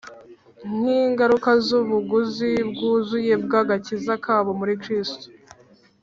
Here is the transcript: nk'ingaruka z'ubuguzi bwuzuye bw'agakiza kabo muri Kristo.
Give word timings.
nk'ingaruka 0.77 1.49
z'ubuguzi 1.65 2.51
bwuzuye 2.71 3.33
bw'agakiza 3.43 4.13
kabo 4.25 4.51
muri 4.59 4.73
Kristo. 4.83 5.25